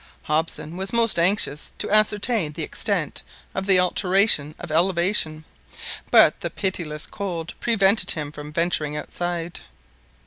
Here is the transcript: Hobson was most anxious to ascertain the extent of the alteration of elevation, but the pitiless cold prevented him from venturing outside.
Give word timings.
Hobson 0.23 0.77
was 0.77 0.91
most 0.91 1.19
anxious 1.19 1.73
to 1.77 1.91
ascertain 1.91 2.53
the 2.53 2.63
extent 2.63 3.21
of 3.53 3.67
the 3.67 3.79
alteration 3.79 4.55
of 4.57 4.71
elevation, 4.71 5.45
but 6.09 6.39
the 6.39 6.49
pitiless 6.49 7.05
cold 7.05 7.53
prevented 7.59 8.09
him 8.09 8.31
from 8.31 8.51
venturing 8.51 8.97
outside. 8.97 9.59